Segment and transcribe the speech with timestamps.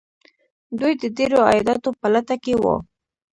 [0.79, 2.75] دوی د ډیرو عایداتو په لټه کې وو.